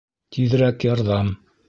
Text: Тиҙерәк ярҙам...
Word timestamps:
Тиҙерәк 0.37 0.87
ярҙам... 0.89 1.33